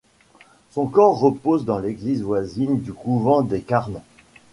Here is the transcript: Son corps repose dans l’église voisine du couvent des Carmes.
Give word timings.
Son 0.71 0.87
corps 0.87 1.19
repose 1.19 1.63
dans 1.63 1.77
l’église 1.77 2.23
voisine 2.23 2.79
du 2.81 2.91
couvent 2.91 3.43
des 3.43 3.61
Carmes. 3.61 4.01